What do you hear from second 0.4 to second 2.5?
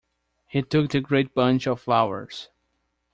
He took the great bunch of flowers.